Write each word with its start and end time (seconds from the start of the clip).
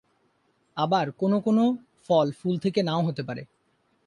আবার 0.77 1.05
কোনো 1.11 1.37
কোন 1.39 1.57
ফল 2.05 2.27
ফুল 2.31 2.55
থেকে 2.59 2.79
নাও 2.83 3.01
হতে 3.01 3.21
পারে। 3.23 3.43